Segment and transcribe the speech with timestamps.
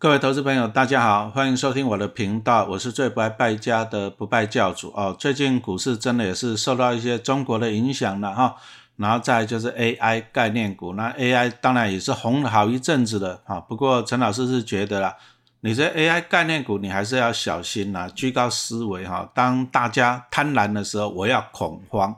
[0.00, 5.12] 各位投资朋友，大家好，欢迎收听我的频道，我是最不爱败家的不败教主哦。
[5.18, 8.54] 最近股市真的也是受到一些中国的影响了哈，
[8.94, 13.58] 然后再就是 AI 概念股，那 AI 当然也是红了好一阵子了哈。
[13.58, 15.16] 不过陈老师是觉得啦，
[15.62, 19.28] 你这 AI 概念股你还是要小心呐，居高思维哈。
[19.34, 22.14] 当大家贪婪的时候，我要恐慌。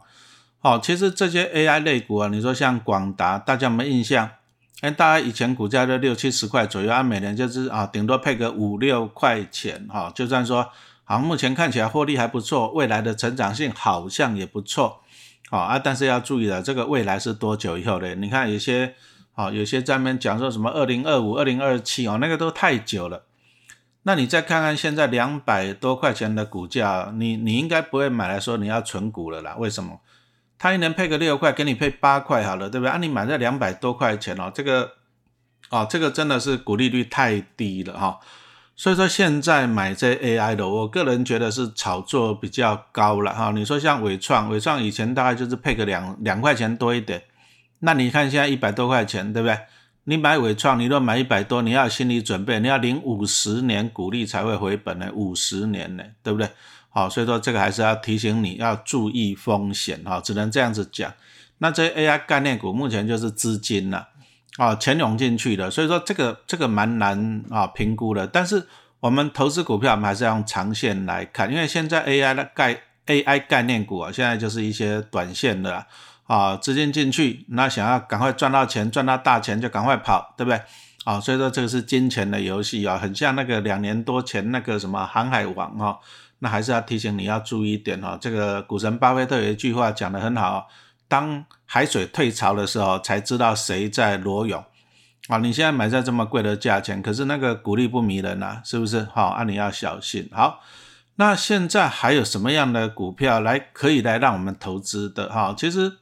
[0.58, 4.28] 好，其实这些 AI 类股啊，你说像广达，大家有没有印象？
[4.80, 10.70] 哎，大家以前股价都六七十块左右，啊，每年就是啊，顶多配个五六块钱，哈，就算说，
[11.04, 15.02] 好，目前看起来获利还不错，未来的成长性好像也不错，
[15.50, 18.14] 好啊，但是要注意了，这个未来是多久以后的？
[18.14, 18.94] 你看有些，
[19.32, 23.24] 好，有些在那边讲说什么二零二五、二零二七哦，那个都太久了。
[24.04, 29.56] 那你再看看现在两百多块钱的股价，你你应该不会买来说你要存股了啦？
[29.58, 30.00] 为什么？
[30.62, 32.90] 他一年配个六块，给你配八块好了，对不对？
[32.90, 34.92] 啊，你买在两百多块钱哦，这个，
[35.70, 38.20] 哦，这个真的是股利率太低了哈。
[38.76, 43.50] 所以说现在买这 AI 的，我个人觉得是炒作比较高了哈。
[43.52, 47.22] 你说像伟创，伟创以前大概就是配个两两块钱多一点，
[47.78, 49.58] 那你看现在一百多块钱，对不对？
[50.04, 56.48] 你买伟创，你若买一百多，你要心理准备，你要领五十年股利才会回本呢，五十年呢，对不对？
[56.92, 61.12] 好，所以说这个还是要提醒你要注意风险哈，只能这样子讲。
[61.58, 64.08] 那这 AI 概念股目前就是资金了
[64.56, 68.26] 啊，钱涌进去的，所以说这个这个蛮难啊评估的。
[68.26, 68.66] 但是
[68.98, 75.86] 我们投资股票，我们还是要用长线来看，因为现在 AI 的概 AI 概念股啊，现在就是一些短线的
[76.26, 80.60] 啊，资金进去，那想要赶快赚到钱，赚到大钱就赶快跑，对不对？
[81.04, 86.00] 啊，所以说这个是金钱的游戏啊，很像那个两年多前那个什么航海王哈。
[86.40, 90.68] 那还是要提醒你要注意一点哈，这个股神巴菲特有一句话讲得很好，
[91.08, 94.64] 当海水退潮的时候，才知道谁在裸泳
[95.28, 95.38] 啊！
[95.38, 99.06] 你现在买在这么贵的价钱，可是那个股利不迷人呐，是不是？
[99.14, 100.28] 好，那你要小心。
[100.32, 100.60] 好，
[101.16, 105.28] 那现在还有什么样的股票来可以来让我们投资的？
[105.28, 105.98] 哈，其实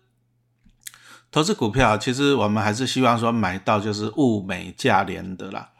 [1.30, 5.70] 投资股票，其实我们还是希望说买到就是物美价廉的啦，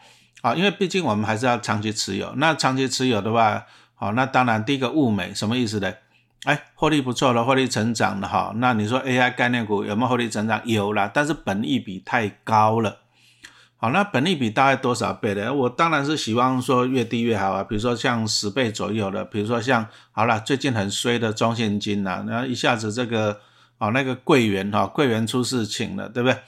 [0.43, 2.35] 啊，因为毕竟我们还是要长期持有。
[2.37, 3.65] 那长期持有的话，
[3.99, 5.93] 好，那当然，第一个物美什么意思呢？
[6.45, 8.53] 哎，获利不错了，获利成长了哈。
[8.59, 10.63] 那你说 AI 概念股有没有获利成长？
[10.65, 12.99] 有啦，但是本益比太高了。
[13.77, 15.53] 好，那本益比大概多少倍的？
[15.53, 17.65] 我当然是希望说越低越好啊。
[17.65, 23.41] 比如说像十倍左右的，比如说像好了，最近很衰的中信金呐，然后一下子这个
[23.79, 26.39] 啊那个桂圆哈，桂圆出事情了，对不对？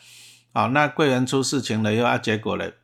[0.52, 2.74] 好，那桂圆出事情了，又啊结果嘞？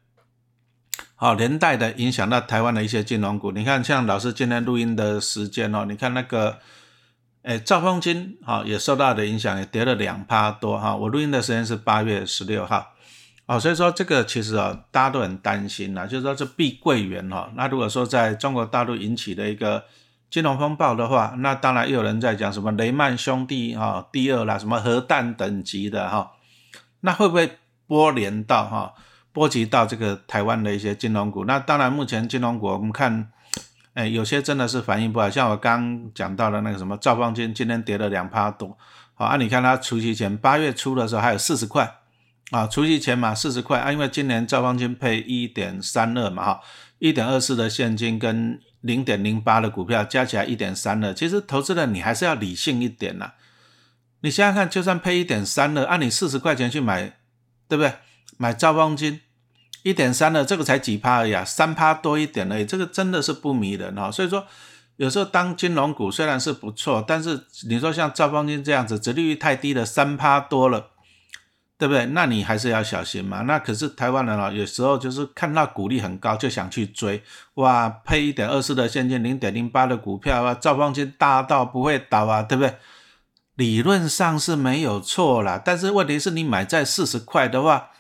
[1.19, 3.51] 好，连带的影响到台湾的一些金融股。
[3.51, 6.59] 你看，像老师今天录音的时间哦，你看那个，
[7.41, 10.95] 诶，兆丰金，哈，也受到的影响，也跌了两趴多哈。
[10.95, 12.93] 我录音的时间是八月十六号，
[13.47, 19.85] 哦，所以说这个其实啊，大家都很担心呐，就是说这碧桂园哈，那如果说在中国大陆引起的一个
[20.29, 26.33] 金融风暴的话，那当然又有人在讲什么雷曼兄弟哈，第二啦，什么核弹等级的哈，
[27.01, 28.93] 那会不会波连到哈？
[29.37, 33.31] 波及到这个台湾的一些金融股，那当然目前金融股我们看，
[33.93, 38.79] 哎，有些真的是反应不好，像我刚讲到的那个什么兆丰金，今天跌了两趴多，
[39.13, 41.99] 好啊，你看它除夕前八月初的时候还有四十块。
[42.53, 43.81] 啊，除夕前嘛四十块。
[43.81, 46.61] 啊，因为今年兆丰金配一点三二嘛哈，
[46.99, 53.33] 一点二四的现金跟零点零八的股票加起来一点三二，其实投资人你还是要理性一点呐，
[54.21, 57.13] 你想想看，就算配一点三二，按你四十块钱去买，
[57.69, 57.93] 对不对？
[58.39, 59.21] 买兆丰金。
[59.87, 64.11] 一点三的这个才几趴而已啊，三趴多一点而已，这个真的是不迷人哈。
[64.11, 64.45] 所以说，
[64.97, 70.89] 有时候当金融股虽然是不错，但是你说像兆丰金这样子，折利率太低了，三趴多了，
[71.79, 72.05] 对不对？
[72.07, 73.43] 那你还是要小心嘛。
[73.43, 77.23] 那可是台湾人啊，有时候就是看到股利很高就想去追，
[77.55, 82.75] 哇，配一点二四的现金，零点零八的股票啊，兆丰金大到不会倒啊，对不对？
[83.55, 87.91] 理论上是没有错啦，但是问题是你买在四十块的话。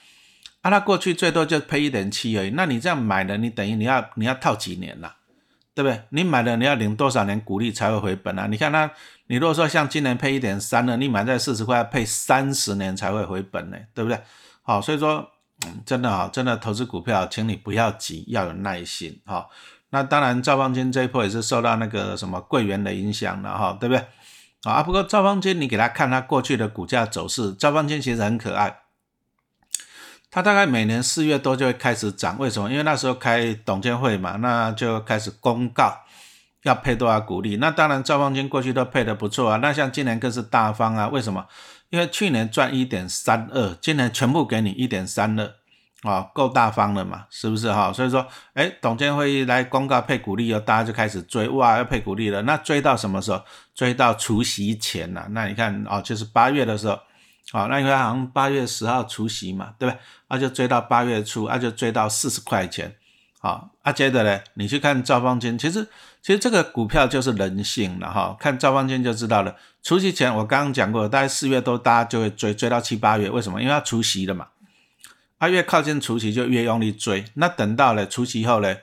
[0.68, 5.14] 那它过去最多就配一点七而已，那你这样买的，你等于你要你要套几年了，
[5.76, 6.02] 对不对？
[6.08, 8.48] 你买了你要领多少年股利才会回本啊？
[8.50, 8.90] 你看它，
[9.28, 14.20] 你如果说像今年配一点三的，你买在四十块，配三十年才会回本呢，对不对？
[14.62, 15.30] 好，所以说，
[15.84, 19.46] 真的啊，真的投资股票，请你不要急，要有耐心哈。
[19.90, 24.04] 那当然，赵方金这一波也是受到那个什么贵元的影响了哈，对不对？
[24.64, 28.78] 啊，不过赵方金你给他看他过去的股价走势，赵方金其实很可爱。
[30.36, 32.70] 它大概每年四月多就会开始涨，为什么？
[32.70, 36.00] 因为那时候开董监会嘛，那就开始公告
[36.64, 37.56] 要配多少股利。
[37.56, 41.08] 那当然赵方金过去都配的不错啊，那像今年更是大方啊。
[41.08, 41.46] 为什么？
[41.88, 45.54] 因为去年赚一点三二，今年全部给你一点三二，
[46.02, 47.90] 啊，够大方了嘛，是不是哈？
[47.90, 52.42] 所以说，哎，董监会议来公告配股利哦，大家就开始追，哇，要配股利了。
[52.42, 53.40] 那追到什么时候？
[53.74, 55.26] 追到除夕前了。
[55.30, 56.98] 那你看哦，就是八月的时候，
[57.52, 60.00] 好，那因为好像八月十号除夕嘛，对不对？
[60.28, 62.94] 那就追到八月初，那就追到四十块钱。
[63.38, 65.86] 好，啊，接着呢，你去看兆丰金，其实
[66.20, 68.36] 其实这个股票就是人性了哈。
[68.40, 69.54] 看兆丰金就知道了。
[69.82, 73.60] 除夕前我刚刚讲过，大概四月多，大家就会追追到七八月，为什么？
[73.60, 74.48] 因为要除夕了嘛。
[75.38, 78.74] 啊，越靠近除夕就越用力追，那等到了除夕后呢，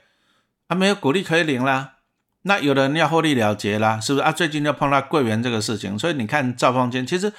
[0.67, 1.95] 啊没有股利可以领啦，
[2.43, 4.31] 那有的人要获利了结啦，是不是啊？
[4.31, 7.33] 最近就碰到桂圆这个事情，所以你看兆丰金其实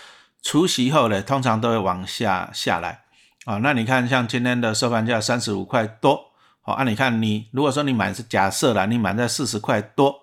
[0.45, 3.01] 除夕后呢，通常都会往下下来
[3.47, 3.57] 啊。
[3.57, 10.15] 那你看像今天的收盘价三十五块多，好啊，你看你如果说你买是假设啦，你买在四十块多，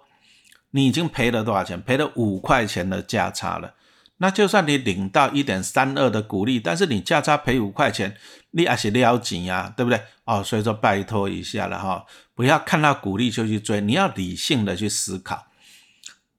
[0.70, 1.82] 你已经赔了多少钱？
[1.82, 3.74] 赔了五块钱的价差了。
[4.18, 8.16] 那就算你领到一点三二的股利，但是你价差赔五块钱，
[8.52, 10.00] 你还是撩紧呀，对不对？
[10.26, 15.48] 哦，所以说拜托一下了哈，不要看到股利就去追，你要理性的去思考。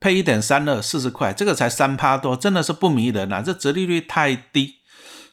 [0.02, 4.74] 配一点三二四十块，这个才三趴多，真的是不迷人呐，这折利率太低。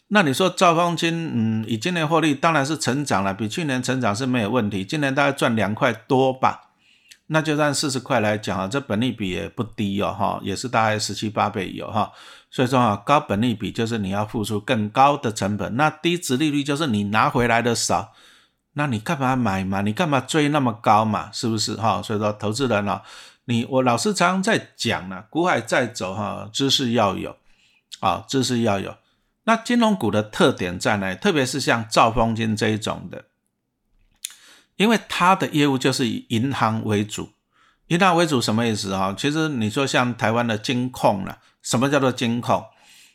[0.09, 6.69] 那你说赵方金，嗯，以今年获利当然是成长了，比去年成长是没有问题，今年大概赚两块多吧。
[7.31, 12.11] 那就按四十块来讲啊，这本利比也不低哦，哈，也是大概十七八倍有哈。
[12.51, 18.13] 所以说啊，高本利比就是你要付出更高的成本，那低值利率就是你拿回来的少，
[18.73, 19.81] 那你干嘛买嘛？
[19.81, 21.29] 你干嘛追那么高嘛？
[21.31, 22.01] 是不是哈？
[22.01, 23.03] 所以说投资人啊，
[23.49, 27.35] 你我老师常常在讲呢，股海在走哈，知识要有
[27.99, 28.95] 啊，知识要有。
[29.45, 31.15] 那金融股的特点在哪？
[31.15, 33.25] 特别是像兆丰金这一种的。
[34.75, 37.31] 因为它的业务就是以银行为主，
[37.87, 39.15] 银行为主什么意思啊？
[39.17, 42.63] 其实你说像台湾的金控啊，什么叫做金控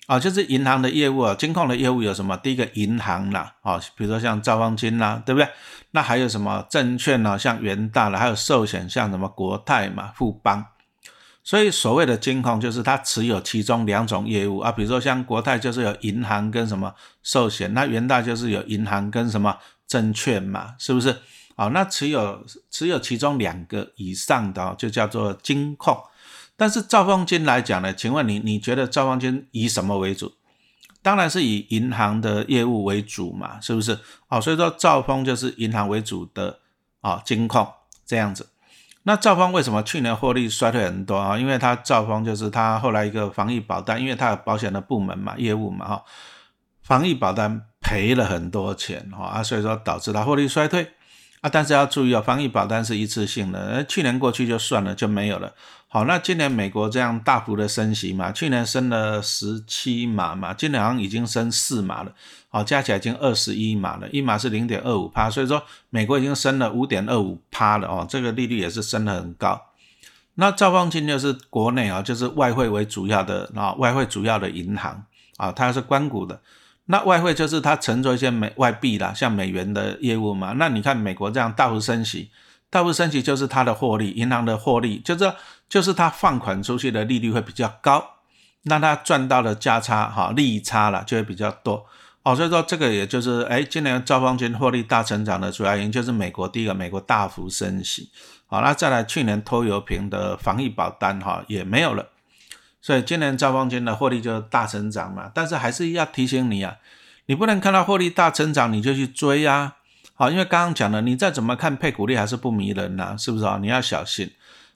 [0.07, 0.19] 啊？
[0.19, 1.35] 就是银行的业务啊。
[1.35, 2.37] 金控的业务有什么？
[2.37, 5.49] 第一个银行啦，啊，比如说像兆丰金啦，对不对？
[5.93, 7.39] 那还有什么证券呢？
[7.39, 10.67] 像元大了，还有寿险，像什么国泰嘛、富邦。
[11.43, 21.15] 所以所谓的金控就是它持有其中两种业务啊，比如说像国泰就是有银行跟什么寿险，那元大就是有银行跟什么证券嘛，是不是？
[21.55, 25.97] 好，那持有持有其中两个以上的就叫做金控。
[26.57, 30.33] 但是兆丰金来讲呢，请问你你觉得兆丰金以什么为主？
[31.03, 33.99] 当然是以银行的业务为主嘛，是不是？
[34.29, 36.61] 哦，所以说兆丰就是银行为主的
[37.01, 37.69] 啊金控
[38.07, 38.49] 这样子。
[39.03, 41.37] 那兆丰为什么去年获利衰退很多啊？
[41.37, 46.05] 因为它兆丰就是它后来一个防疫保单，因为它有保险的部门嘛，业务嘛哈，
[46.83, 50.93] 防疫保单赔了很多钱哈啊，所以说导致它获利衰退。
[51.43, 55.53] 啊，但是要注意哦，防疫保单是一次性的，呃，去年过去就算了，就没有了。
[55.95, 62.13] 好，那今年美国这样大幅的升息嘛，去年升了十七码嘛，今年好像已经升四码了，
[62.49, 69.67] 好，加起来已经二十一码了，一码是零点二五帕，所以说美国已经升了五点二五帕了哦，这个利率也是升得很高。
[70.35, 75.01] 那兆丰金就是国内啊，就是外汇为主要的啊，外汇主要的银行
[75.37, 76.41] 啊，它是关谷的。
[76.87, 80.55] 那外汇就是它乘着一些美外币啦，像美元的业务嘛。
[80.57, 82.33] 那你看美国这样大幅升息，
[82.69, 85.33] 大幅升息就是它的获利，银行的获利就是
[85.75, 88.19] 就是它放款出去的利率会比较高，
[88.63, 91.85] 那它赚到的价差哈利差了就会比较多
[92.23, 92.37] 哦。
[92.37, 98.09] 所以说这个也就是哎，今年兆方金获利大成长的主要原因就是美国第一个美国大幅升息，
[98.47, 102.07] 好，那再来去年拖油瓶的防疫保单哈也没有了。
[102.81, 106.77] 所以今年兆方金的获利就大成长嘛，但是还是要提醒你啊，
[107.27, 109.75] 你不能看到获利大成长你就去追呀，
[110.15, 113.59] 好，因为刚刚讲了，你再怎么看配股利还是不迷人呐，是不是啊？
[113.61, 114.31] 你要小心。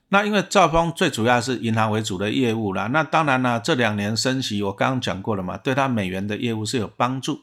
[0.09, 7.41] 那因为兆丰最主要是银行为主的业务啦，那当然呢，这两年升息我刚刚讲过了嘛，对它美元的业务是有帮助。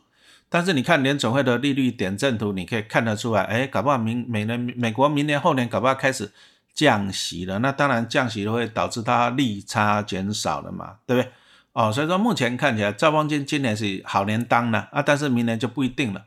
[0.49, 6.31] 但是你看联总会的利率点阵图，你可以看得出来，哎，搞不好明美年美国明年后年搞不好开始。
[6.77, 11.33] 降息了，那当然降息都会导致它利差减少了嘛，对不对？
[11.73, 16.23] 哦，所以说目前看起来兆丰金今年是好年当呢啊，但是明年就不一定了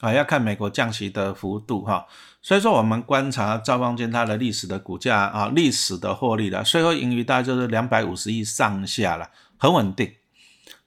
[0.00, 2.04] 啊，要看美国降息的幅度哈。
[2.42, 10.12] 所以说我们观察兆丰金它的历史的股价啊，历史的获利的税后盈余大概就是两百五十亿上下了，很稳定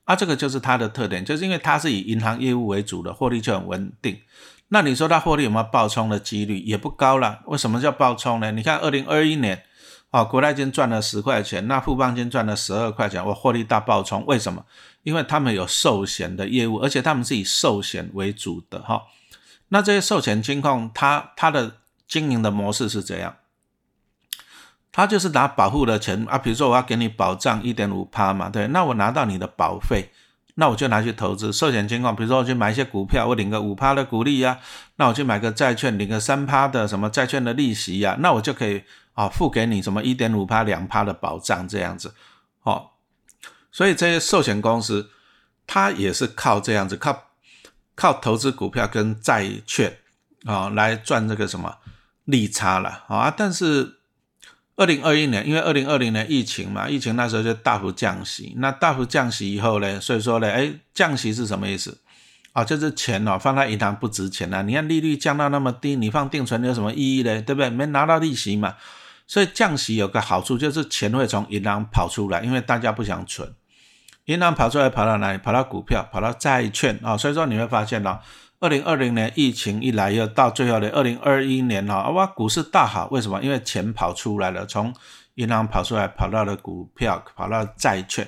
[0.03, 4.19] 啊，这个就是它的特点，就是因为它是以银行业务为主的，获利就很稳定。
[4.67, 7.39] 那你说它获利有没有爆冲的几率也不高了？
[7.45, 8.51] 为什么叫爆冲呢？
[8.51, 9.63] 你看二零二一年，
[10.09, 14.65] 啊，国泰金赚了十块钱，那富邦金赚了十二块钱，我获利大爆冲，为什么？
[15.03, 19.03] 因为他们有寿险的业务，而且他们是以寿险为主的哈。
[19.69, 23.35] 那这些寿险金控，它它的经营的模式是怎样？
[24.91, 30.11] 它就是拿保护的钱啊，比如说我要给你保障一点五趴嘛，对，那我拿到你的保费。
[30.57, 34.57] 那我就拿去投资寿险金控，比如说我去买一些股票，我领个五趴的股利呀，
[34.95, 38.81] 那我去买个债券，领个三趴的什么债券的利息呀，那我就可以
[39.15, 42.13] 啊付给你什么一点五趴、两趴的保障这样子，
[42.63, 42.91] 哦，
[43.69, 45.09] 所以这些寿险公司
[45.67, 47.31] 它也是靠这样子，靠
[47.95, 49.97] 靠投资股票跟债券
[50.45, 51.77] 啊来赚这个什么
[52.25, 53.95] 利差了啊，但是。
[54.77, 58.53] 二零二一年，因为二零二零年疫情嘛，疫情那时候就大幅降息。
[58.57, 61.97] 那大幅降息以后呢，所以说呢，哎，降息是什么意思？
[62.51, 64.61] 啊，就是钱哦，放在银行不值钱了。
[64.63, 67.41] 你看利率降到那么低，你放定存有什么意义呢？
[67.43, 67.69] 对不对？
[67.69, 68.75] 没拿到利息嘛。
[69.25, 73.49] 所以降息有个好处，就是钱会从银行跑出来，因为大家不想存，
[74.25, 75.37] 银行跑出来跑到哪里？
[75.37, 77.17] 跑到股票，跑到债券啊。
[77.17, 78.19] 所以说你会发现呢。
[78.61, 83.39] 二零二零年疫情一来，又到最后的二零二一年哈，哇，股市大好，为什么？
[83.43, 84.91] 因为钱跑出来了，从
[85.35, 88.25] 银行跑出来，跑到了股票，跑到债券，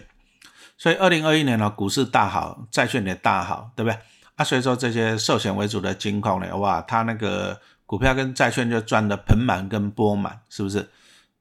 [0.77, 3.97] 所以二零二一年呢，股市大好，债券也大好，对不对？
[4.35, 10.87] 啊，所以说这些寿险为主的金控呢，哇，它那个股票跟债券就赚得盆满跟钵满，是不是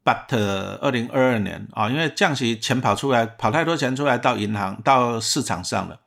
[0.06, 5.98] ？But 二零二二年啊，因为降息，钱跑出来，跑太多钱出来到银行，到市场上了。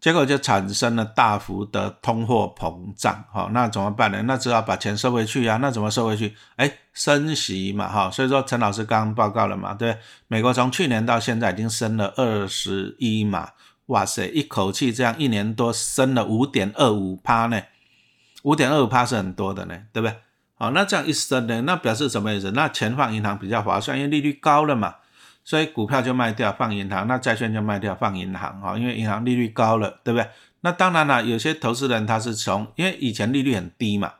[0.00, 4.22] 结果就产生了大幅的通货膨胀，好，那怎么办呢？
[4.22, 5.58] 那只好把钱收回去呀。
[5.60, 6.36] 那怎么收回去？
[6.56, 8.08] 哎，升息嘛，哈。
[8.10, 9.96] 所以说陈老师刚刚报告了嘛，对，
[10.28, 13.50] 美国从去年到现在已经升了二十一码，
[13.86, 17.62] 哇塞，一口气这样一年多升了五点二五趴呢，
[18.42, 20.16] 五点二五趴是很多的呢，对不对？
[20.62, 22.52] 好，那这样一升呢，那表示什么意思？
[22.52, 24.94] 那钱放银行比较划算，因为利率高了嘛。
[25.42, 30.28] 所以股票就卖掉放银行，那债券就卖掉放银行哈，因为银行利率高了，对不对？
[30.60, 34.12] 那当然了，有些投资人他是从，因为以前利率很低嘛，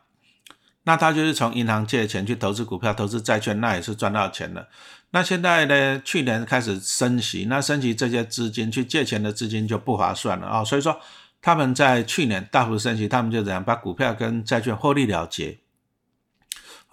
[0.83, 4.67] 那他就是从银行借钱去投资股票、投资债券，那也是赚到钱了。
[5.13, 10.99] 那现在呢，去年开始升息，那升息这些资金去借钱的资金就不划算了啊，所以说
[11.41, 15.62] 他们在去年大幅升息，他们就怎样把股票跟债券获利了结。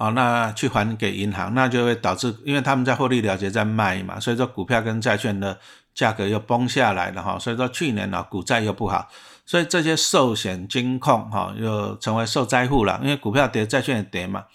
[0.01, 5.59] 好，那去还给银行，那就会导致，因为他们在获利了结在卖嘛，所以说股票跟债券的
[5.93, 9.09] 价格又崩下来了哈，所以说去年呢股债又不好，
[9.45, 14.45] 所以这些寿险金控哈又成为受灾户了，因为股票跌，债券也跌嘛，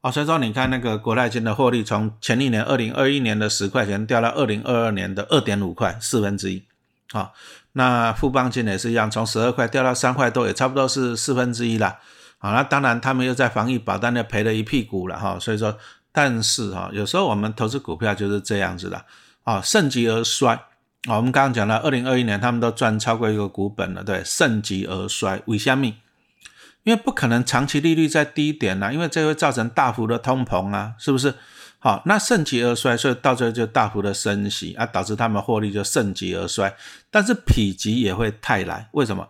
[0.00, 6.64] 哦，所以说你看那个国泰金的获利从前一年二零二一年的十块钱掉到二零二二年的二点五块，四分之一，
[7.12, 7.32] 好，
[7.74, 11.98] 那富邦金也是一样，从十二块掉到三块多，也差不多是四分之一了。
[12.42, 15.76] 好，那当然他们又在防疫保单又赔了一屁股了哈，所以说，
[16.10, 19.04] 但是哈，有时候我们投资股票就是这样子的
[19.44, 20.54] 啊，盛极而衰
[21.04, 21.16] 啊。
[21.16, 25.96] 我们刚刚讲了，二零二一年他们都赚超过一个股本了，对，盛极而衰，为虾米？
[26.84, 31.34] 因为不可能长期利率在低点呐，因为这会造成大幅的通膨啊，是不是？
[31.78, 36.74] 好，那盛极而衰，所以到最后就大幅的升息啊，导致他们获利就盛极而衰，
[37.10, 39.28] 但是否极也会泰来，为什么？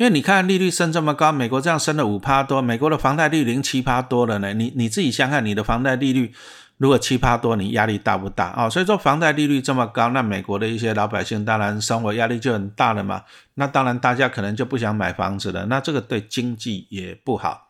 [0.00, 4.54] 因为你看利率升这么高，美国这样升了五趴多，美国的房贷利率七趴多了呢。
[4.54, 6.32] 你你自己想想，你的房贷利率
[6.78, 8.70] 如果七趴多，你压力大不大啊？
[8.70, 13.24] 所以说房贷利率这么高，那美国的一些老百姓当然生活压力就很大了嘛。
[13.56, 17.68] 那当然大家可能就不想买房子了，那这个对经济也不好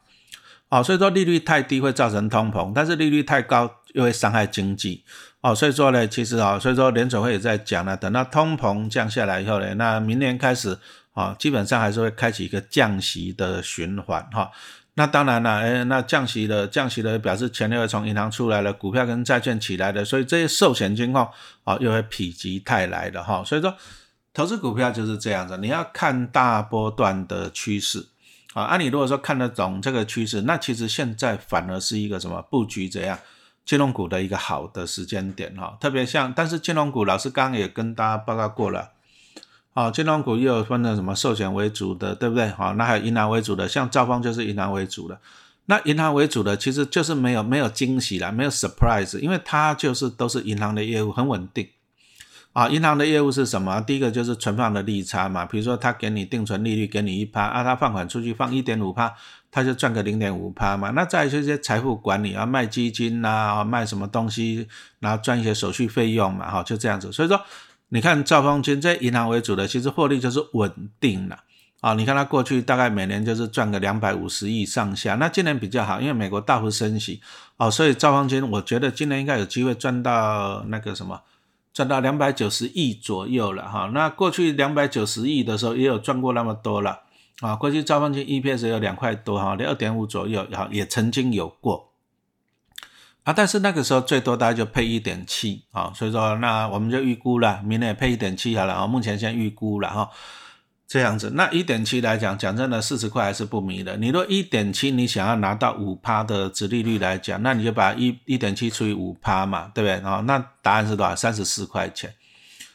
[0.68, 0.80] 哦。
[0.84, 5.02] 所以说利率太低会造成通膨，但是利率太高又会伤害经济
[5.40, 5.52] 哦。
[5.52, 10.78] 所以说呢，其实啊，所以说联总会也在讲了，等到通膨降下来以后呢，那明年开始。
[11.12, 14.50] 啊，基本上还是会开启一个降息的循环哈。
[14.94, 21.26] 那当然了，哎，那降息的降息的表示钱又会从银行出来了，股票跟债券起来的，所以这些寿险金控
[21.64, 23.42] 啊又会否极泰来的哈。
[23.44, 23.74] 所以说，
[24.34, 28.08] 投资股票就是这样子，你要看大波段的趋势
[28.52, 28.64] 啊。
[28.64, 33.18] 按你如果说看得懂这个趋势，那其实现在反而是一个什么布局怎样
[33.64, 35.78] 金融股的一个好的时间点哈。
[35.80, 38.90] 特别像，但是金融股老师刚刚也跟大家报告过了。
[39.80, 42.50] 好，金融股又分的什么寿险为主的，对不对？
[42.50, 45.18] 好，那还有银行为主的，像兆丰就是银行为主的。
[45.64, 51.66] 那银行为主的其实就是没有没有惊喜啦，没有 surprise，因为它就是都是银行的业务，很稳定。
[52.52, 53.80] 啊，银行的业务是什么？
[53.80, 59.14] 第一个就是存放的利差嘛，比如说他给你定存利率给你一趴，啊，他放款出去放一点五趴，
[59.50, 60.90] 他就赚个零点五趴嘛。
[60.90, 64.68] 那再一些财富管理啊，卖基金呐，卖什么东西，
[64.98, 67.10] 然后赚一些手续费用嘛，哈，就这样子。
[67.10, 67.40] 所以说。
[67.92, 71.40] 你看兆丰金这银行为主的，其实获利就是稳定了
[71.80, 71.94] 啊！
[71.94, 77.20] 你看它过去大概每年就是赚个两百五十亿上下，那今年比较好，因为美国大幅升息
[77.56, 81.20] 哦，所以兆丰金我觉得今年应该有机会赚到那个什么，
[81.74, 83.90] 赚到两百九十亿左右了哈。
[83.92, 87.00] 那过去两百九十亿的时候也有赚过那么多了
[87.40, 87.56] 啊！
[87.56, 91.89] 过去兆丰金 EPS 有两块多哈，二点五左右，好也曾经有过。
[93.30, 100.10] 啊，但是那个时候最多大概就配一点七啊，所以说那我们就预估了，明年也配一点七好了啊，目前先预估了哈。
[100.88, 103.96] 这样子，那一点七来讲，讲真的，四十块还是不迷的。
[103.98, 110.10] 你若一点七，你想要拿到五趴的值利率来讲，那你就把一一点七除以五趴嘛，对不对？
[110.10, 111.14] 哦，那答案是多少？
[111.14, 112.12] 三十四块钱。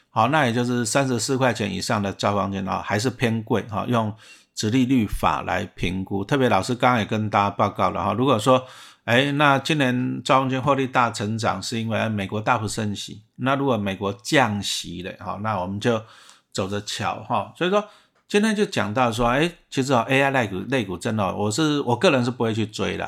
[0.10, 3.84] 好，那也就是三十四块钱以上的交房间啊，还是偏贵哈。
[3.90, 4.16] 用
[4.56, 8.14] 值利率法来评估，特别老师刚刚也跟大家报告了哈。
[8.14, 8.66] 如果说，
[9.06, 13.24] 哎，那今年招房间获利大成长，是因为美国大幅升息。
[13.38, 16.00] 那如果美国降息了，好，那我们就
[16.52, 17.54] 走着瞧哈。
[17.58, 17.84] 所以说。
[18.28, 23.06] 今天就讲到说，哎，其实啊，AI 类股类股真的，我是我个人是不会去追的，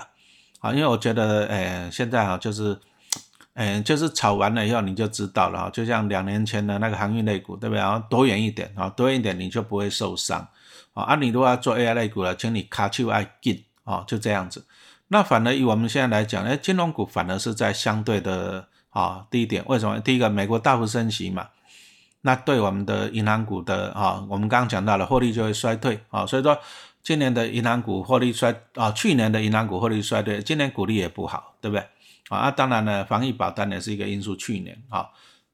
[0.60, 2.78] 啊，因为我觉得，哎，现在啊，就是，
[3.56, 7.80] 哎，就是炒完了以后你就知道了，哈，就像两年前的那个航运类股，对不对？
[7.82, 10.48] 然后躲远一点，啊，躲远一点你就不会受伤，
[10.94, 14.64] 啊，啊，你如果要做 AI 类股了，请你卡住爱进，啊，就这样子。
[15.10, 20.00] 那反而以我们现在来讲，哎，金融股反而是在相对的啊低点，为什么？
[20.00, 21.48] 第一个，美国大幅升息嘛。
[22.22, 26.58] 那对我们的银行股的啊，我们刚刚讲到了获利就会衰退啊，所以说
[27.02, 31.86] 今年的银行股获利衰啊，去年的银行股获利衰退，今年股利也不好，对不对？
[32.28, 34.36] 啊，当然呢，防疫保单也是一个因素。
[34.36, 35.08] 去年啊，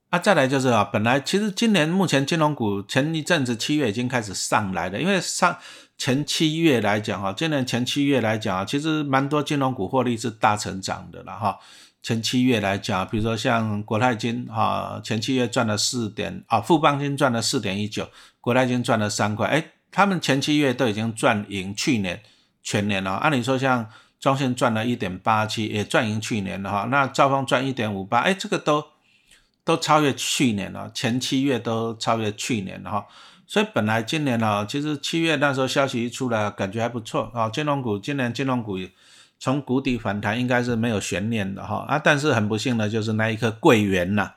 [0.10, 5.56] 啊，再来就是啊，本来其实今年目前金融股前一阵子七月已经开始上来了，因为上
[6.04, 11.58] 前七月来讲哈，今年前七月来讲啊，其实蛮多金融股获利是大成长的了哈。
[12.02, 18.10] 前七月来讲，比如说像国泰金啊，前七月赚了四点啊，富邦金赚了四点一九，
[18.42, 22.22] 国泰金赚了三块，哎，他们前七月都已经赚赢去年
[22.62, 23.12] 全年了。
[23.12, 26.88] 按理说像中信赚了一点八七，也赚赢去年了哈。
[26.92, 28.84] 那兆丰赚一点五八，哎，这个都
[29.64, 33.06] 都超越去年了，前七月都超越去年了哈。
[33.46, 38.78] 所以本来今年呢，其实七月那时候消息一出来，感觉还不错啊，金融股今年金融股。
[39.40, 44.32] 从谷底反弹应该是没有悬念的哈啊，但是很不幸的就是那一颗桂圆呐，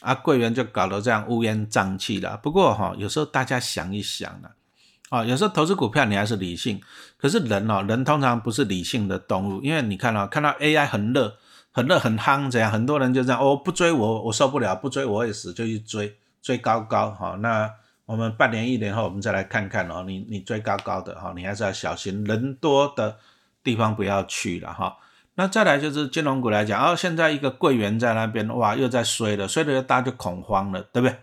[0.00, 2.38] 啊桂圆就搞得这样乌烟瘴气了。
[2.38, 4.48] 不过哈，有时候大家想一想呢，
[5.10, 6.80] 啊，有时候投资股票你还是理性，
[7.18, 11.36] 可是人哦，人通常不是理性的动物，因为你看到看到 AI 很热、
[11.70, 17.36] 很热、很夯这样，很多人就这样哦，不追我，我受不了，不追我也死，就去追追高高哈。
[17.40, 17.70] 那
[18.06, 23.18] 我们半年、一年后我们再来看看哦，你你追高高的哈，你还是要小心，人多的。
[23.64, 24.96] 地方不要去了哈，
[25.36, 31.16] 那再来就是金融股来讲，哦，现在一个柜员在那边，哇，又在衰了，衰了大家就恐慌了，对不对？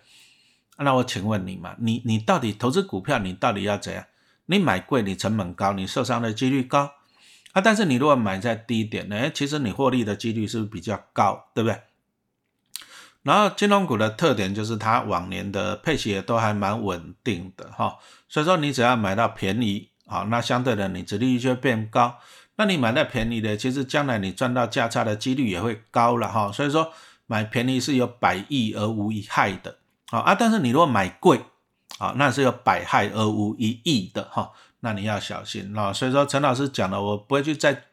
[0.78, 4.06] 那我请问你嘛，你你到底投资股票，你到底要怎样？
[4.46, 6.94] 你买贵，你成本高，你受伤的几率高
[7.52, 7.60] 啊。
[7.60, 11.78] 但是你如果买在低点呢，其实你获利的几率是比较高，对不对？
[13.24, 19.90] 然后金融股的特点就是它往年的配息也都还蛮稳定的哈，所以说你只要买到便宜。
[20.12, 22.18] 好，那相对的，你殖利率就会变高。
[22.56, 26.52] 那你买到便宜的，其实将来你赚到价差的几率也会高了哈。
[26.52, 26.92] 所以说，
[27.28, 29.78] 买便宜是有百益而无一害的。
[30.10, 31.40] 好啊，但是你如果买贵，
[32.00, 34.52] 啊，那是有百害而无一益的哈。
[34.80, 35.94] 那你要小心啊。
[35.94, 37.84] 所以说，陈老师讲了，我不会去再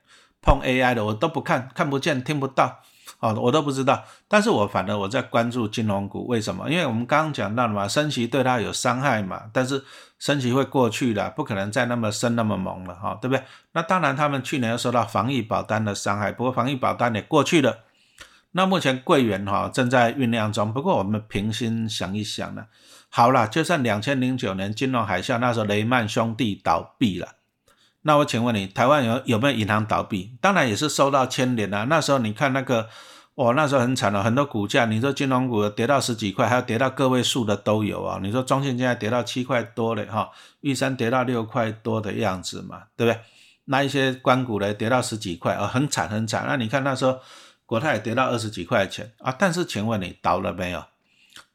[0.40, 2.80] 碰 AI 的，我都不看，看不见，听不到。
[3.18, 6.70] 哦，我都不知道，但是我反正我在关注金融股，为什么？
[6.70, 9.82] 因为我们刚刚讲到了嘛，升息对它有伤害嘛，但是
[10.18, 13.42] 升息会过去的，不可能再那么深那么猛了哈，对不对？
[13.72, 17.78] 那当然，他们去年又受到防疫保单的伤害，不过防疫保单也过去了。
[18.52, 22.66] 那目前贵元哈正在酝酿中，不过我们平心想一想呢，
[23.08, 27.28] 好了，就算两千零九年金融海啸那时候雷曼兄弟倒闭了。
[28.06, 30.38] 那我请问你，台湾有有没有银行倒闭？
[30.40, 31.84] 当然也是受到牵连啊。
[31.90, 32.88] 那时候你看那个，
[33.34, 38.20] 哇，那时候很惨了，很多股价，你说金融股跌到十几块，还有跌到个位数的都有啊。
[38.22, 43.20] 你说中信现在跌到七块多嘞哈，玉山跌到六块多的样子嘛，对不对？
[43.64, 46.44] 那一些关股呢，跌到十几块啊，很惨很惨。
[46.46, 47.18] 那你看那时候
[47.66, 50.84] 国泰跌到二十几块钱啊，但是请问你倒了没有？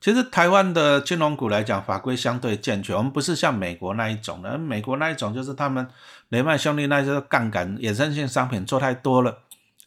[0.01, 4.57] 其实台湾的金融股来讲，法规相对健全，我们不是像美国那一种的。
[4.57, 5.87] 美国那一种就是他们
[6.29, 9.43] 雷曼兄弟那些杠杆衍生性商品做太多了。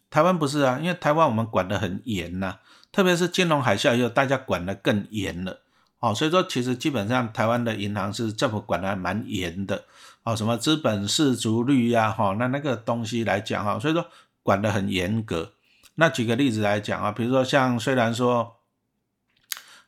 [0.09, 2.59] 台湾不是啊，因为台湾我们管得很严呐，
[2.93, 5.59] 特别是金融海啸以后，大家管得更严了。
[5.99, 9.83] 哦，所以说其实基本上台湾的银行是政府管得还蛮严的。
[10.23, 14.07] 哦，什么资本市足率呀，哈，那那个东西来讲哈，所以说
[14.45, 15.51] 管得很严格。
[15.97, 18.55] 那举个例子来讲啊，比如说像虽然说。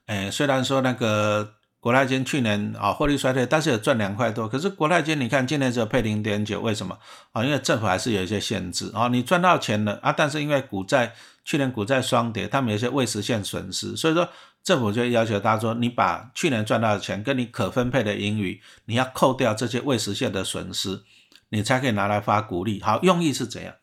[0.07, 4.49] 哎，虽然说那个国泰金去年啊获利衰退，但是有赚两块多。
[4.49, 6.99] 可是国泰金你看今年只有配零点九，为什么
[7.33, 7.45] 啊？
[7.45, 9.09] 因为政府还是有一些限制啊。
[9.09, 11.13] 你赚到钱了啊，但是因为股债
[11.45, 14.29] 去年股债双跌，他们有些未实现损失，所以说
[14.65, 21.03] 政府就要求他说，你把去年赚到的钱跟你可分配的盈余，你要扣掉这些未实现的损失，
[21.51, 22.81] 你才可以拿来发股利。
[22.81, 23.75] 好，用意是怎样？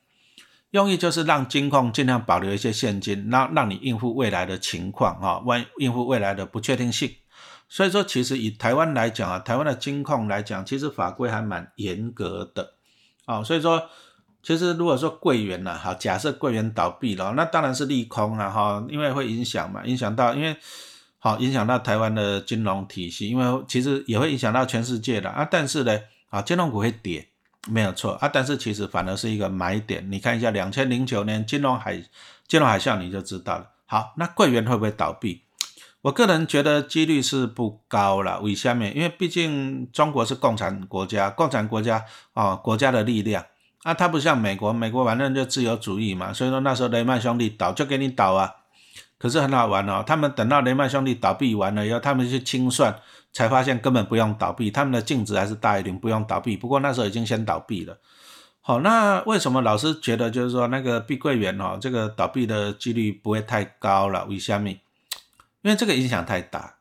[0.73, 7.11] 用意就是让金控尽量保留一些现金，那让你应付未来的情况哈，万应付未来的不确定性。
[7.69, 12.73] 所以说，其实以台湾来讲啊，台湾的金控来讲，其实法规还蛮严格的
[13.25, 13.43] 啊。
[13.43, 13.87] 所以说，
[14.41, 20.57] 其实如果说柜员呢，哈，假设柜员倒闭了，那当然是利空啊，哈，因为会影响嘛，影响到因为
[21.19, 25.47] 好影响到台湾的金融体系，因为其实也会影响到全世界的啊。
[25.49, 27.29] 但是呢，啊，金融股会跌，
[27.67, 28.29] 没有错啊。
[28.31, 32.03] 但是其实反而是一个买点，你看一下两千零九年金融海
[32.47, 33.69] 金融海啸，你就知道了。
[33.85, 35.43] 好，那桂圆会不会倒闭？
[36.01, 43.45] 我个人觉得几率是不高了，为下面，因为毕竟中国是共产国家，共产国家啊，国家的力量
[43.83, 48.51] 啊，它不像美国，美国反正就自由主义嘛，所以说那时候雷曼兄弟倒就给你倒啊，
[49.23, 52.93] 可是很好玩哦，他们等到雷曼兄弟倒闭完了以后，他们去清算，
[53.31, 57.97] 才发现根本不用倒闭，他们的净值还是大于零，不用倒闭，不过那时候已经先倒闭了。
[58.59, 64.25] 好，那为什么老师觉得就是说那个碧桂园哦，这个倒闭的几率不会太高了？
[64.25, 64.81] 为下面？
[65.61, 66.75] 因为这个影响太大，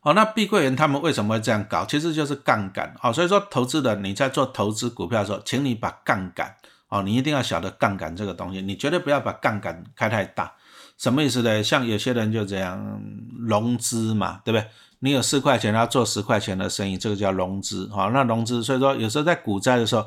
[0.00, 1.84] 好，那碧桂园他们为什么会这样搞？
[1.84, 6.56] 其实就是杠杆，哦，所以说投资人你在做投资股票的时候，请你把杠杆，
[6.88, 10.54] 哦，你一定要晓得杠杆这个东西，你绝对不要把杠杆开太大。
[11.02, 11.60] 什么意思呢？
[11.64, 13.02] 像有些人就这样
[13.36, 14.64] 融资嘛，对不对？
[15.00, 20.06] 你有四块钱要做十块钱的生意，这个叫融资，好，那融资，所以说有时候在股灾的时候，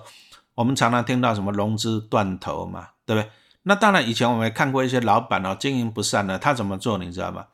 [0.54, 3.30] 我们常常听到什么融资断头嘛，对不对？
[3.64, 7.46] 那当然，以前我们也看过一些老板哦，经营不善的，他怎么做，你知道吗？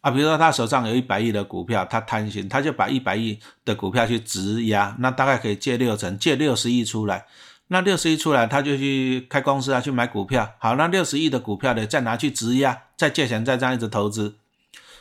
[0.00, 7.26] 啊，比如说他手上有一百亿的股票，他贪心，他就把一百亿的股票去质押，那大概可以借六成，借六十亿出来。
[7.68, 10.54] 那六十亿出来，他就去开公司啊，去买股票。
[10.58, 14.36] 好，那六十亿的股票呢，再拿去质押，再借钱，再这样一直投资，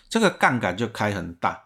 [0.10, 1.64] 这个杠杆就开很大。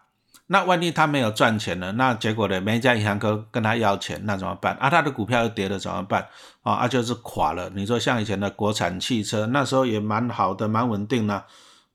[0.48, 2.60] 那万一他没有赚钱了，那结果呢？
[2.60, 4.76] 每一家银行跟跟他要钱，那怎么办？
[4.78, 6.26] 啊，他的股票又跌了怎么办？
[6.62, 7.70] 啊，啊就是垮了。
[7.74, 11.44] 你说像以前的国产汽车，那时候也蛮好的，蛮稳定的，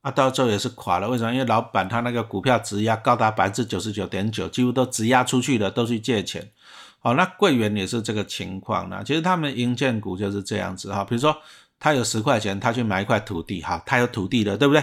[0.00, 1.08] 啊，到最后也是垮了。
[1.08, 1.32] 为什么？
[1.32, 6.50] 因为老板他那个股票质押高达百分之九十九点九，几乎都质押出去了，都去借钱。
[7.00, 9.02] 好，那贵元也是这个情况呢。
[9.04, 11.04] 其实他们银建股就是这样子哈。
[11.04, 11.36] 比如说
[11.78, 14.82] 他有十块钱，他去买一块土地，哈，他有土地的，对不对？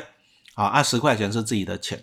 [0.53, 2.01] 好，啊，十块钱是自己的钱。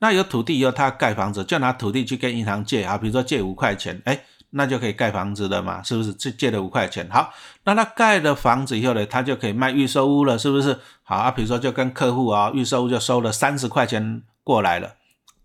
[0.00, 6.12] 那有土地以后，他盖房子就拿土地去跟银行借啊，比如说借五块钱，哎，那就可以盖房子了嘛，是不是？
[6.12, 7.32] 借借了五块钱，好，
[7.64, 10.78] 那他盖了房子以后呢，他就可以卖预售屋了，是不是？
[11.04, 14.94] 好啊，比如说就跟客户啊，预售屋就收了三十块钱过来了，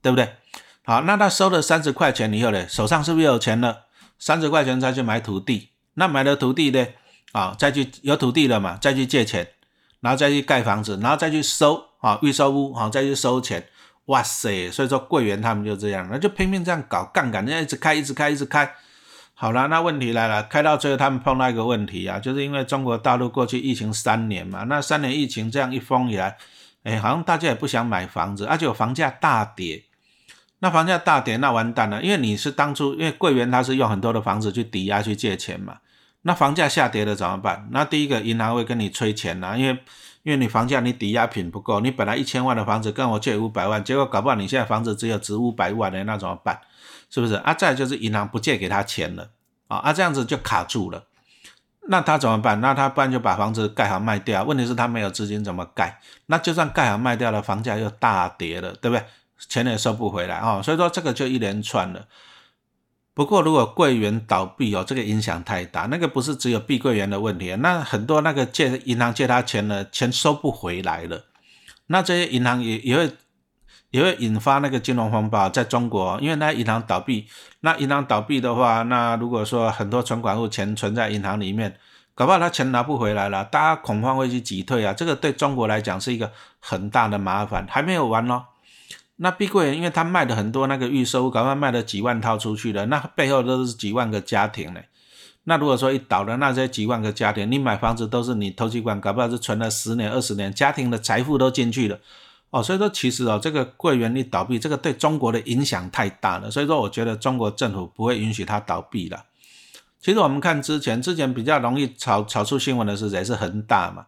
[0.01, 0.27] 对不对？
[0.84, 3.84] 好，那他收了三十块钱以后呢，手上是不是有钱了？
[4.19, 6.86] 三十块钱再去买土地，那买了土地呢，
[7.32, 9.47] 啊，再去有土地了嘛，再去借钱，
[10.01, 13.65] 然后再去盖房子，然后再去收啊预售屋，啊，再去收钱。
[14.05, 18.73] 哇塞，所以说柜员他们就这样，那就拼命这样搞杠杆，这样一直开，一直开，一直开。
[19.36, 26.36] 好了，那问题来了，开到最后他们碰到一个问题啊，就是因为中国大陆过去疫情三年嘛，那三年疫情这样一封以来，
[26.84, 29.84] 哎，好像大家也不想买房子，而且房价大跌。
[30.60, 35.78] 那房价大跌，那完蛋了，因为你是当初因为柜员他是用很多的房子去抵押去借钱嘛，
[36.22, 37.67] 那房价下跌了怎么办？
[37.72, 39.80] 那第一个银行会跟你催钱呐，因为。
[40.24, 46.60] 因为你房价你抵押品不够，你本来一千万的房子跟我借五百万，结果搞不好你现在房子只有值五百万的，那怎么办？
[47.10, 47.36] 是不是？
[47.36, 49.30] 啊，再就是银行不借给他钱了
[49.69, 51.06] 啊，啊这样子就卡住了，
[51.88, 52.60] 那他怎么办？
[52.60, 54.43] 那他不然就把房子盖好卖掉。
[54.43, 56.00] 问题是他没有资金怎么盖？
[56.26, 59.06] 那就算盖好卖掉了，房价又大跌了，对不对？
[59.47, 62.08] 钱也收不回来啊，所以说这个就一连串了。
[63.13, 65.88] 不过，如果柜员倒闭哦，这个影响太大。
[65.88, 71.25] 那个不是只有碧桂园的问题，那很多那个借银行借他钱的钱收不回来了。
[71.88, 73.12] 那这些银行也也会
[73.89, 77.28] 也会引发那个金融风暴，在中国，因为那银行倒闭，
[77.60, 81.78] 那银行倒闭的话，那如果说很多存款户钱存在银行里面，
[82.15, 84.93] 搞不好他钱拿不回来了，大家恐慌会去挤退啊。
[84.93, 88.45] 这个对中国来讲是一个很大的麻烦，还没有完哦。
[89.21, 94.79] 那碧桂园，因为他卖的很多那个预售，搞不好卖了几万套出去了，那背后都是几万个家庭呢。
[95.43, 101.99] 那如果说一倒了，那这几万个家庭，你买房子都是你投机管，搞不好是存了十年、二十年，家庭的财富都进去了。
[102.51, 106.49] 哦，所以说其实哦，这个桂园一倒闭，这个对中国的影响太大了。
[106.49, 109.25] 所以说，我觉得中国政府不会允许它倒闭了。
[109.99, 113.21] 其实我们看之前，之前比较容易炒炒出新闻的是谁？
[113.23, 114.05] 是恒大嘛。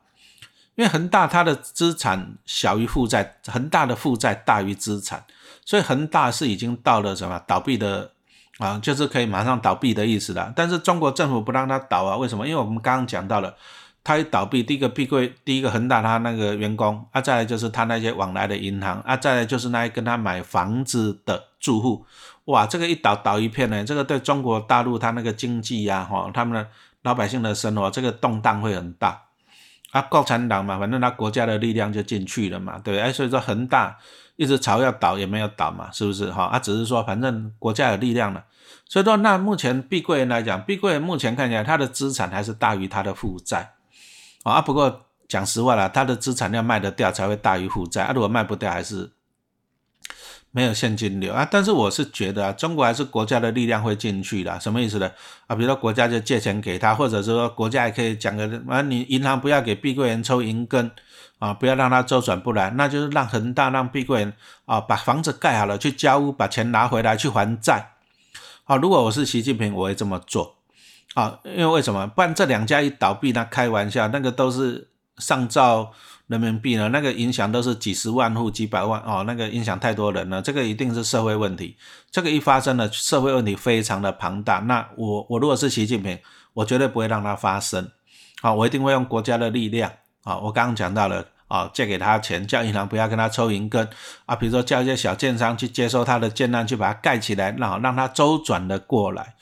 [0.75, 5.23] 因为恒大它的资产小于负债，恒大的负债大于资产，
[5.65, 8.11] 所以恒大是已经到了什么倒闭的
[8.57, 10.51] 啊，就是可以马上倒闭的意思了。
[10.55, 12.47] 但是中国政府不让它倒啊，为什么？
[12.47, 13.53] 因为我们刚刚讲到了，
[14.03, 22.05] 它一倒闭，第一个碧桂，第一个恒大它那个员工啊，再来就是他那些往来的银行啊，再来就是那些跟他买房子的住户，
[22.45, 26.69] 哇，这个一倒倒一片呢，这个对中国大陆它那个经济呀，哈，他们的
[27.03, 29.21] 老百姓的生活，这个动荡会很大。
[29.91, 33.01] 啊，共产党嘛，反正他国家的力量就进去了嘛，对不对？
[33.01, 33.97] 哎，所以说恒大
[34.35, 36.45] 一直朝要倒也没有倒嘛，是不是哈？
[36.45, 38.43] 啊，只是说反正国家有力量了。
[38.87, 43.73] 所以说，那目前碧桂园来讲，碧桂园目前看起来它的资产还是大于它的负债
[44.43, 44.61] 啊。
[44.61, 48.11] 不过讲实话了，它的资产要卖得掉才会大于负债啊。
[48.13, 49.11] 如果卖不掉，还是。
[50.53, 55.09] 没有现金流啊，但是我是觉得啊，中国还是国家的力量会进去的，什么意思呢？
[55.47, 60.91] 啊，比如说国家就借钱给他，或者是说国家也可以讲个啊，你银行不要给碧桂园抽银根
[61.39, 64.33] 啊，不要让它周转不来，那就是让恒大、让碧桂园
[64.65, 67.93] 啊把房子盖好了去交屋，把钱拿回来去还债。
[68.65, 70.57] 好，如果我是习近平，我会这么做。
[71.13, 72.05] 啊，因为为什么？
[72.07, 75.93] 不然这两家一倒闭，那开玩笑，那个都是上照。
[76.31, 76.87] 人民币呢？
[76.89, 81.75] 那个影响都是几十万户、几百万哦，那个影响太多人了，这个一定是社会问题。
[82.09, 84.59] 这个一发生了，社会问题非常的庞大。
[84.59, 86.17] 那我我如果是习近平，
[86.53, 87.91] 我绝对不会让它发生。
[88.41, 89.91] 好，我一定会用国家的力量。
[90.23, 93.85] 啊，我刚刚讲到了啊，借给他钱，叫银行不要跟他抽银根
[94.25, 99.35] 啊，比如说叫一些小建商去接收他的建案，去把它盖起来，让让它周转的过来。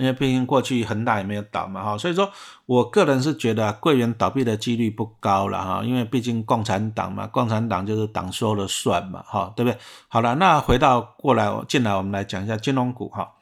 [0.00, 2.30] 因为毕竟过去恒大也没有倒嘛，哈，所以说
[2.66, 9.78] 我个人是觉得桂圆倒闭的几率不高了，哈，因为毕竟共产党嘛，共产党就是党说了算嘛，哈，对不对？
[10.08, 13.32] 好了，那回到过来进来，我们来讲一下金融股，哈，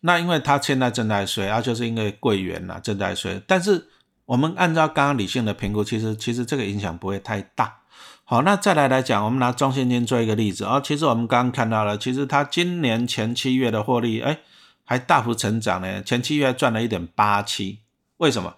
[0.00, 3.88] 那因为它现在正在衰，啊，就是因为桂圆呐正在衰，但是
[4.24, 7.78] 我们按照刚刚理性的评估，其实其实这个影响不会太大。
[8.24, 14.38] 好，那再来来讲，我们拿中信金做一个例子，啊，其实我们刚刚看到了，其实它今年前七月的获利，哎。
[14.88, 17.80] 还大幅成长呢，前七月赚了一点八七，
[18.18, 18.54] 为什么？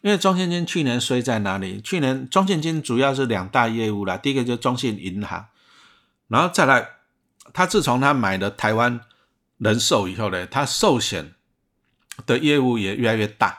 [0.00, 1.80] 因为中信金去年衰在哪里？
[1.80, 5.46] 去年中信金主要是两大业务啦，第一个就是中信银行，
[6.28, 6.88] 然后再来，
[7.52, 9.00] 他自从他买了台湾
[9.58, 11.34] 人寿以后呢，他寿险
[12.24, 13.58] 的业务也越来越大。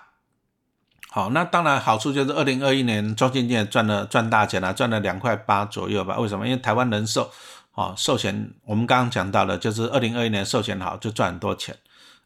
[1.10, 6.18] 好，那当然好处就是二零二一年中信金赚了赚大钱了，赚了两块八左右吧？
[6.18, 6.48] 为什么？
[6.48, 7.30] 因为台湾人寿。
[7.74, 11.76] 哦，寿险我们刚刚讲到了，就是二零二一年寿险好就赚很多钱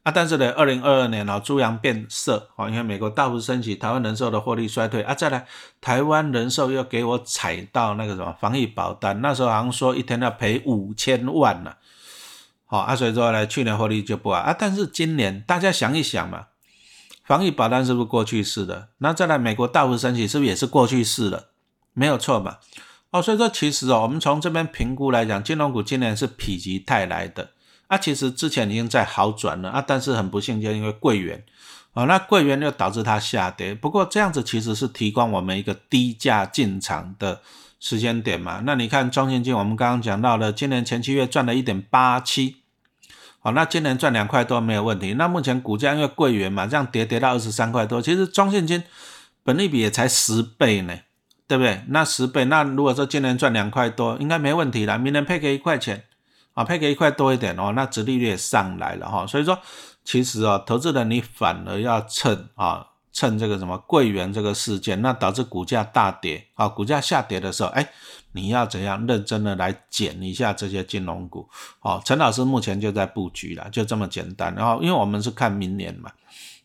[0.04, 5.46] 啊，但是呢，二零二二年哦，猪羊变色啊，因为美国大幅升级，台湾人寿的获利衰退啊，再来
[5.80, 11.76] 台湾人寿又给我踩到那个什么防疫保单，那时候好像说一天要赔五千万呢，
[12.66, 16.48] 好啊，所以说呢，去年获利就不好啊，但是今年大家想一想嘛，
[17.24, 18.90] 防疫保单是不是过去式的？
[18.98, 21.48] 那再来美国大幅升级是不是也是过去式的？
[21.94, 22.58] 没有错嘛。
[23.12, 27.52] 哦，所以说其实哦，我们从这边评估来讲，金融股今年是否极泰来的
[27.88, 27.98] 啊。
[27.98, 31.44] 其实之前已经在好转了啊，但是很不幸就因为贵元
[31.94, 33.74] 啊，那贵元又导致它下跌。
[33.74, 37.42] 不过这样子其实是提供我们一个低价进场的
[37.80, 38.62] 时间点嘛。
[38.66, 42.58] 那你看中信金，我们刚刚讲到了，今年前七月赚了一点八七，
[43.40, 45.14] 好，那今年赚两块多没有问题。
[45.14, 48.84] 那目前股价因为贵元嘛，这样跌跌到二十三块多，其实中信金
[49.44, 51.00] 本利比也才十倍呢。
[51.48, 51.82] 对不对？
[51.88, 54.98] 那十倍，那如果说今年赚两块多，应该没问题了。
[54.98, 56.04] 明年配给一块钱，
[56.54, 59.26] 啊，配给一块多一点哦，那殖利率也上来了哈。
[59.26, 59.58] 所以说，
[60.04, 67.88] 其实啊，投资人你反而要趁啊，趁这个什么贵元这个事件，那导致股价大跌啊，股价下跌的时候，哎，
[68.34, 71.48] 你要怎样认真的来减一下这些金融股？
[71.80, 74.54] 哦，陈老师目前就在布局了，就这么简单。
[74.54, 76.12] 然后，因为我们是看明年嘛，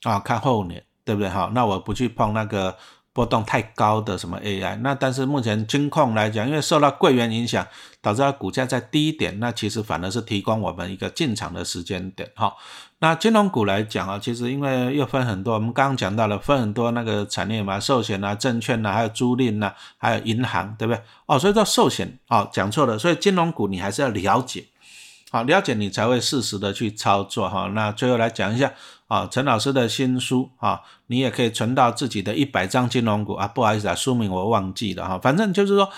[0.02, 1.30] 啊，看后年，对不对？
[1.30, 2.76] 哈，那我不去碰那个。
[3.14, 7.66] 波动太高的什么 AI，那但是目前金控来讲，因为受到贵元影响，
[8.00, 12.30] 导致它股价在低点，那其实反而是提供我们一个进场的时间点。
[12.34, 12.54] 哈，
[13.00, 21.02] 那金融股来讲啊，其实因为又分很多，我们刚刚讲到了分很多那个产业嘛，寿险啊、证券啊，还有租赁啊，还有银行，对不对？
[21.26, 24.64] 哦，所以说寿险，哦，讲错了，所以金融股你还是要了解，
[25.30, 27.66] 好，了解你才会适时的去操作哈。
[27.74, 28.72] 那最后来讲一下。
[29.12, 33.46] 啊，陈老师的新书啊，你也可以存到自己的一百张金融股啊。
[33.46, 35.18] 不好意思啊，书名我忘记了哈。
[35.18, 35.90] 反正就是说，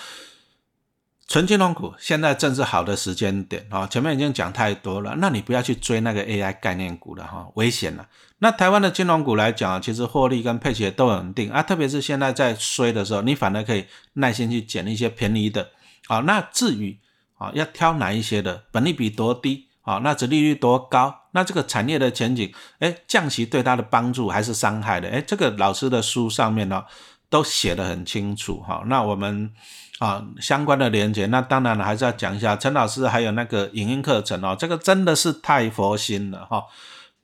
[1.29, 3.87] 存金融股现在正是好的时间点啊。
[3.87, 8.09] 前面已经讲太多了，那你不要去追那个 AI 概念股了哈，危险了。
[8.41, 15.69] 那台湾的金融股来讲啊，其实获利跟配息都稳定啊，特别是现在在衰的时候，你反而可以耐心去捡一些便宜的
[16.09, 16.19] 啊。
[16.27, 16.99] 那至于
[17.39, 19.69] 啊，要挑哪一些的，本利比多低？
[19.83, 21.21] 啊，那这利率多高？
[21.35, 25.09] 那这个产业的前景，哎，降息对它的帮助还是伤害的？
[25.09, 26.85] 哎，这个老师的书上面呢
[27.29, 28.61] 都写得很清楚。
[28.61, 29.53] 哈，那我们
[29.99, 36.63] 啊相关的连接，那当然了，还是要讲一下陈老师还有那个影音课程哦，这个真的是太佛心了哈。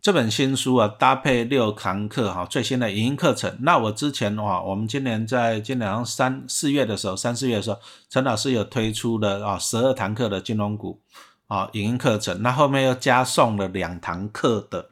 [0.02, 3.54] 这本新书啊，搭配六堂课哈，最新的影音课程。
[3.60, 11.00] 那我之前哇，我们今年在今年三四月的时候，三四月的时候，陈老师有推出了啊十二堂课的金融股。
[11.50, 14.90] 啊，影音课程，那后面又加送了两堂课的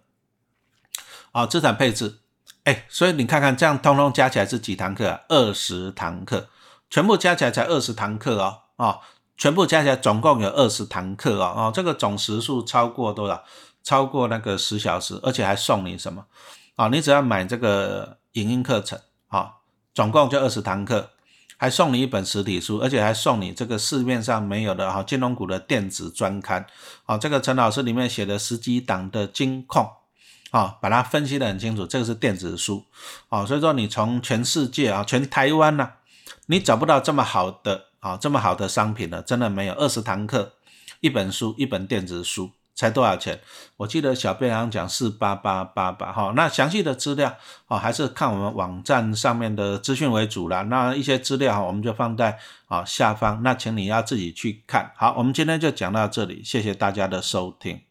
[1.31, 2.19] 啊，资产配置
[2.65, 5.21] 哎，所以你看看这样通通加起来是几堂课啊？
[5.29, 6.49] 二十堂课，
[6.91, 8.99] 全部加起来才二十堂课哦，啊，
[9.37, 13.45] 全部加起来总共有二十堂课哦，哦，这个总时数超过多少？
[13.85, 16.27] 超过那个十小时，而且还送你什么？
[16.75, 19.55] 啊，你只要买这个影音课程，啊，
[19.95, 21.11] 总共就二十堂课，
[21.59, 26.65] 还送你一本实体书，而且还送你这个市面上没有的哈金融股的电子专刊，
[27.05, 29.91] 啊，这个陈老师里面写的十几档的金控，
[30.53, 32.85] 啊，把它分析的很清楚，这个是电子书，
[33.29, 35.91] 啊，所以说你从全世界啊，全台湾呐，
[36.47, 40.53] 你找不到这么好的啊，这么好的商品了，真的没有，二十堂课，
[41.01, 42.53] 一本书，一本电子书。
[42.79, 43.41] 才多少钱？
[43.77, 47.37] 我记得小贝好像讲四八八八八，哈，那详细的资料
[47.67, 50.63] 哦，还是看我们网站上面的资讯为主啦。
[50.63, 52.39] 那一些资料哈，我们就放在
[52.69, 54.93] 啊下方，那请你要自己去看。
[54.97, 57.88] 好，我们今天就讲到这里，谢谢大家的收听。